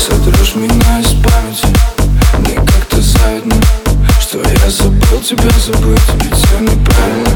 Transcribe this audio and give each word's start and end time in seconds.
сотрешь 0.00 0.54
меня 0.54 1.00
из 1.00 1.12
памяти. 1.22 1.66
Мне 2.38 2.54
как-то 2.54 3.00
завидно, 3.00 3.54
что 4.20 4.38
я 4.38 4.70
забыл 4.70 5.20
тебя 5.20 5.50
забыть. 5.58 6.00
Ведь 6.14 6.34
все 6.34 6.58
неправильно. 6.58 7.30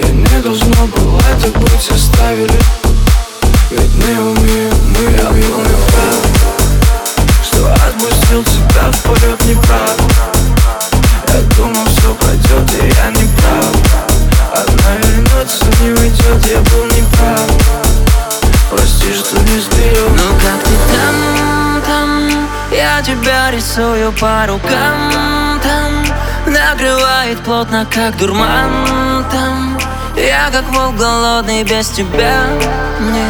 И 0.00 0.06
не 0.06 0.42
должно 0.42 0.86
было 0.86 1.20
так 1.42 1.52
быть, 1.60 1.90
оставили 1.90 2.87
рисую 23.78 24.12
по 24.12 24.44
рукам 24.46 25.60
Там 25.62 26.52
накрывает 26.52 27.38
плотно, 27.44 27.86
как 27.88 28.16
дурман 28.16 29.24
Там 29.30 29.78
я 30.16 30.50
как 30.50 30.64
волк 30.72 30.96
голодный 30.96 31.62
без 31.62 31.88
тебя 31.88 32.42
Мне 32.98 33.28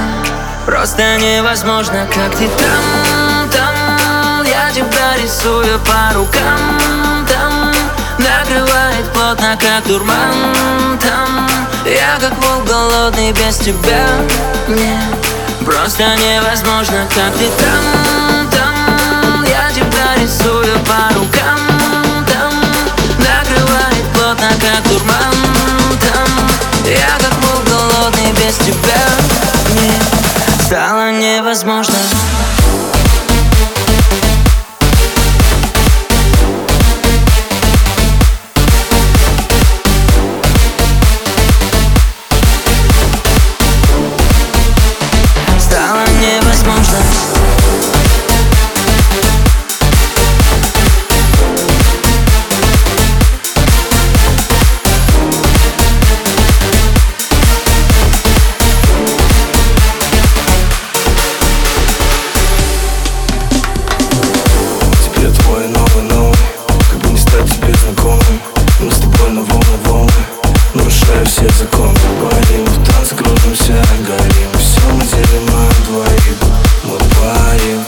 просто 0.65 1.17
невозможно 1.19 2.07
Как 2.15 2.35
ты 2.37 2.49
там, 2.49 3.51
там 3.51 4.47
Я 4.47 4.71
тебя 4.73 5.23
рисую 5.23 5.79
по 5.81 6.17
рукам 6.17 6.79
Там 7.29 7.73
накрывает 8.19 9.05
плотно, 9.13 9.59
как 9.61 9.87
дурман 9.87 10.99
Там 11.03 11.47
я 11.85 12.19
как 12.21 12.33
волк 12.43 12.65
голодный 12.67 13.33
без 13.33 13.59
тебя 13.59 14.07
Мне 14.67 14.99
Просто 15.67 16.05
невозможно, 16.17 17.07
как 17.15 17.35
ты 17.35 17.49
там, 17.61 18.08
рисую 20.29 20.79
по 20.81 21.15
рукам, 21.15 21.59
там 22.27 22.53
Накрывает 23.19 24.05
плотно, 24.13 24.51
как 24.61 24.83
дурман, 24.87 25.35
там. 26.13 26.29
Я 26.85 27.19
как 27.19 27.33
был 27.41 27.63
голодный 27.65 28.33
без 28.33 28.57
тебя. 28.59 29.07
Мне 29.73 29.93
стало 30.67 31.13
невозможно 31.13 31.98
Теперь 65.19 65.33
твой 65.33 65.67
новый 65.67 66.03
новый. 66.15 66.39
Как 66.69 66.99
бы 67.01 67.11
не 67.11 67.19
стать 67.19 67.51
тебе 67.51 67.75
знакомым. 67.75 68.41
Мы 68.79 68.89
с 68.89 68.99
тобой 68.99 69.31
на 69.31 69.43
волны 69.43 69.77
волны. 69.85 70.13
Нарушая 70.75 71.25
все 71.25 71.49
законы. 71.59 71.99
Парим 72.23 72.65
в 72.65 72.87
танце, 72.87 73.17
кружимся, 73.17 73.83
горим. 74.07 74.51
Все 74.59 74.81
мы 74.93 75.03
делим 75.03 75.47
на 75.47 75.69
двоих. 75.87 76.39
Мы 76.85 76.99
парим 77.19 77.83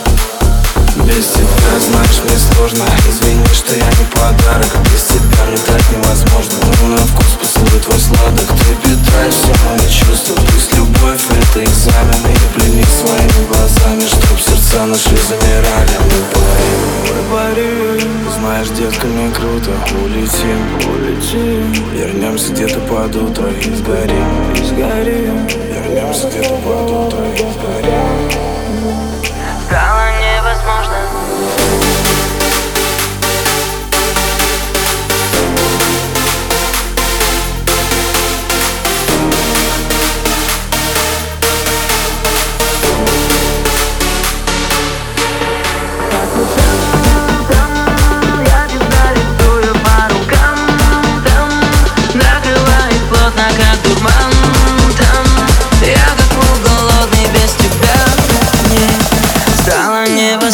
Без 1.07 1.27
тебя, 1.29 1.73
знаешь, 1.79 2.21
мне 2.25 2.37
сложно. 2.37 2.85
Извини, 3.09 3.45
что 3.55 3.77
я 3.77 3.87
не 3.87 4.07
подарок. 4.11 4.71
Без 4.93 5.05
тебя 5.05 5.45
мне 5.47 5.59
так 5.59 5.83
невозможно. 5.93 6.55
Ну, 6.83 6.89
на 6.89 6.99
вкус 6.99 7.39
поцелуй 7.41 7.81
твой 7.81 8.01
сладок. 8.01 8.49
Ты 8.59 8.70
парим 17.31 18.31
Знаешь, 18.39 18.69
детка, 18.71 19.07
мне 19.07 19.31
круто. 19.31 19.71
Улетим, 20.05 20.61
улетим. 20.93 21.73
Вернемся 21.93 22.53
где-то 22.53 22.81
под 22.81 23.15
утро 23.17 23.49
И 23.51 23.75
сгорим, 23.75 24.53
и 24.55 24.65
сгорим. 24.65 25.47
Вернемся 25.73 26.29
где-то 26.29 26.55
под 26.57 26.91
утро 26.91 27.25
и 27.37 28.60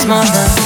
mother 0.06 0.65